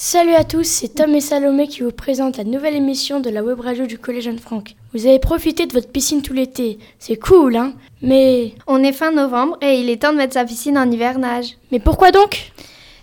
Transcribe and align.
Salut 0.00 0.34
à 0.34 0.44
tous, 0.44 0.62
c'est 0.62 0.94
Tom 0.94 1.12
et 1.16 1.20
Salomé 1.20 1.66
qui 1.66 1.80
vous 1.80 1.90
présentent 1.90 2.36
la 2.36 2.44
nouvelle 2.44 2.76
émission 2.76 3.18
de 3.18 3.30
la 3.30 3.42
web 3.42 3.58
radio 3.58 3.84
du 3.84 3.98
Collège 3.98 4.28
Anne-Franck. 4.28 4.76
Vous 4.94 5.06
avez 5.08 5.18
profité 5.18 5.66
de 5.66 5.72
votre 5.72 5.90
piscine 5.90 6.22
tout 6.22 6.32
l'été, 6.32 6.78
c'est 7.00 7.16
cool, 7.16 7.56
hein? 7.56 7.72
Mais... 8.00 8.54
On 8.68 8.84
est 8.84 8.92
fin 8.92 9.10
novembre 9.10 9.58
et 9.60 9.80
il 9.80 9.90
est 9.90 10.00
temps 10.00 10.12
de 10.12 10.18
mettre 10.18 10.34
sa 10.34 10.44
piscine 10.44 10.78
en 10.78 10.88
hivernage. 10.88 11.56
Mais 11.72 11.80
pourquoi 11.80 12.12
donc? 12.12 12.52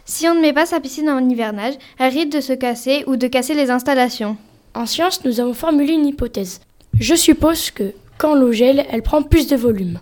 Si 0.06 0.26
on 0.30 0.36
ne 0.36 0.40
met 0.40 0.54
pas 0.54 0.66
sa 0.66 0.80
piscine 0.80 1.10
en 1.10 1.30
hivernage, 1.30 1.74
elle 2.00 2.14
risque 2.14 2.30
de 2.30 2.40
se 2.40 2.54
casser 2.54 3.04
ou 3.08 3.18
de 3.18 3.28
casser 3.28 3.56
les 3.56 3.72
installations. 3.72 4.38
En 4.74 4.86
science, 4.86 5.26
nous 5.26 5.42
avons 5.42 5.54
formulé 5.54 5.92
une 5.92 6.08
hypothèse. 6.08 6.62
Je 6.98 7.16
suppose 7.16 7.72
que, 7.72 7.92
quand 8.18 8.36
l'eau 8.36 8.54
gèle, 8.54 8.86
elle 8.90 9.04
prend 9.04 9.22
plus 9.22 9.48
de 9.48 9.58
volume. 9.58 10.00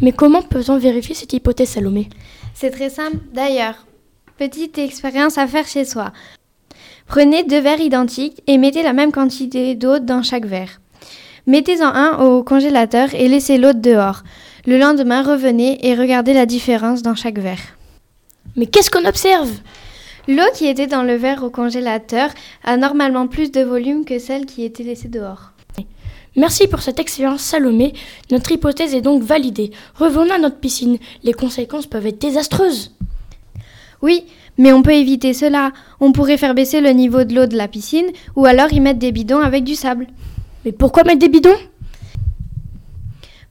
Mais 0.00 0.12
comment 0.12 0.42
peut-on 0.42 0.78
vérifier 0.78 1.16
cette 1.16 1.32
hypothèse, 1.32 1.70
Salomé? 1.70 2.08
C'est 2.54 2.70
très 2.70 2.90
simple 2.90 3.16
d'ailleurs. 3.34 3.88
Petite 4.38 4.76
expérience 4.76 5.38
à 5.38 5.46
faire 5.46 5.66
chez 5.66 5.86
soi. 5.86 6.12
Prenez 7.06 7.42
deux 7.44 7.60
verres 7.60 7.80
identiques 7.80 8.42
et 8.46 8.58
mettez 8.58 8.82
la 8.82 8.92
même 8.92 9.10
quantité 9.10 9.74
d'eau 9.74 9.98
dans 9.98 10.22
chaque 10.22 10.44
verre. 10.44 10.78
Mettez-en 11.46 11.86
un 11.86 12.18
au 12.18 12.42
congélateur 12.42 13.14
et 13.14 13.28
laissez 13.28 13.56
l'autre 13.56 13.80
dehors. 13.80 14.24
Le 14.66 14.78
lendemain, 14.78 15.22
revenez 15.22 15.86
et 15.86 15.94
regardez 15.94 16.34
la 16.34 16.44
différence 16.44 17.00
dans 17.00 17.14
chaque 17.14 17.38
verre. 17.38 17.78
Mais 18.56 18.66
qu'est-ce 18.66 18.90
qu'on 18.90 19.06
observe? 19.06 19.50
L'eau 20.28 20.50
qui 20.52 20.66
était 20.66 20.86
dans 20.86 21.02
le 21.02 21.14
verre 21.14 21.42
au 21.42 21.48
congélateur 21.48 22.28
a 22.62 22.76
normalement 22.76 23.28
plus 23.28 23.50
de 23.50 23.62
volume 23.62 24.04
que 24.04 24.18
celle 24.18 24.44
qui 24.44 24.64
était 24.64 24.82
laissée 24.82 25.08
dehors. 25.08 25.52
Merci 26.36 26.66
pour 26.66 26.82
cette 26.82 27.00
expérience, 27.00 27.40
Salomé. 27.40 27.94
Notre 28.30 28.52
hypothèse 28.52 28.94
est 28.94 29.00
donc 29.00 29.22
validée. 29.22 29.70
Revenons 29.94 30.34
à 30.34 30.38
notre 30.38 30.58
piscine. 30.58 30.98
Les 31.22 31.32
conséquences 31.32 31.86
peuvent 31.86 32.06
être 32.06 32.20
désastreuses. 32.20 32.92
Oui, 34.02 34.24
mais 34.58 34.72
on 34.72 34.82
peut 34.82 34.94
éviter 34.94 35.32
cela. 35.32 35.72
On 36.00 36.12
pourrait 36.12 36.36
faire 36.36 36.54
baisser 36.54 36.80
le 36.80 36.90
niveau 36.90 37.24
de 37.24 37.34
l'eau 37.34 37.46
de 37.46 37.56
la 37.56 37.68
piscine 37.68 38.06
ou 38.34 38.46
alors 38.46 38.72
y 38.72 38.80
mettre 38.80 38.98
des 38.98 39.12
bidons 39.12 39.40
avec 39.40 39.64
du 39.64 39.74
sable. 39.74 40.06
Mais 40.64 40.72
pourquoi 40.72 41.04
mettre 41.04 41.20
des 41.20 41.28
bidons? 41.28 41.56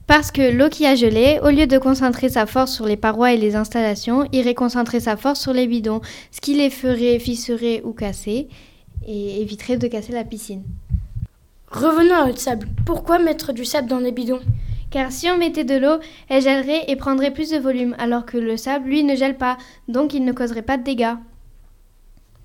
Parce 0.06 0.30
que 0.30 0.52
l'eau 0.52 0.68
qui 0.68 0.86
a 0.86 0.94
gelé, 0.94 1.40
au 1.42 1.48
lieu 1.48 1.66
de 1.66 1.78
concentrer 1.78 2.28
sa 2.28 2.46
force 2.46 2.72
sur 2.72 2.86
les 2.86 2.96
parois 2.96 3.32
et 3.32 3.36
les 3.36 3.56
installations, 3.56 4.28
irait 4.32 4.54
concentrer 4.54 5.00
sa 5.00 5.16
force 5.16 5.40
sur 5.40 5.52
les 5.52 5.66
bidons, 5.66 6.00
ce 6.30 6.40
qui 6.40 6.54
les 6.54 6.70
ferait 6.70 7.18
fissurer 7.18 7.82
ou 7.84 7.92
casser 7.92 8.46
et 9.06 9.42
éviterait 9.42 9.78
de 9.78 9.88
casser 9.88 10.12
la 10.12 10.22
piscine. 10.22 10.62
Revenons 11.68 12.14
à 12.14 12.26
notre 12.26 12.38
sable. 12.38 12.68
Pourquoi 12.86 13.18
mettre 13.18 13.52
du 13.52 13.64
sable 13.64 13.88
dans 13.88 13.98
les 13.98 14.12
bidons? 14.12 14.40
Car 14.90 15.12
si 15.12 15.28
on 15.30 15.38
mettait 15.38 15.64
de 15.64 15.76
l'eau, 15.76 15.98
elle 16.28 16.42
gèlerait 16.42 16.84
et 16.88 16.96
prendrait 16.96 17.32
plus 17.32 17.50
de 17.50 17.58
volume, 17.58 17.94
alors 17.98 18.24
que 18.24 18.38
le 18.38 18.56
sable, 18.56 18.88
lui, 18.88 19.04
ne 19.04 19.14
gèle 19.14 19.36
pas, 19.36 19.58
donc 19.88 20.14
il 20.14 20.24
ne 20.24 20.32
causerait 20.32 20.62
pas 20.62 20.76
de 20.76 20.84
dégâts. 20.84 21.16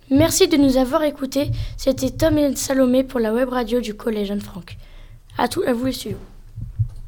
Merci 0.09 0.47
de 0.47 0.58
nous 0.58 0.78
avoir 0.78 1.03
écoutés. 1.03 1.52
C'était 1.78 2.09
Tom 2.09 2.38
et 2.38 2.56
Salomé 2.56 3.03
pour 3.03 3.19
la 3.19 3.34
web 3.34 3.50
radio 3.50 3.80
du 3.80 3.94
Collège 3.94 4.31
Anne-Franck. 4.31 4.75
À, 5.38 5.47
tout, 5.47 5.64
à 5.66 5.72
vous 5.72 5.86
les 5.86 5.94
studios. 5.94 6.17